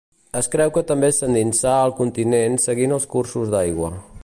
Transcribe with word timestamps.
Es 0.39 0.47
creu 0.53 0.71
que 0.77 0.81
també 0.91 1.09
s'endinsà 1.17 1.75
al 1.81 1.95
continent 1.99 2.59
seguint 2.65 2.99
els 2.99 3.09
cursos 3.15 3.55
d'aigua. 3.55 3.93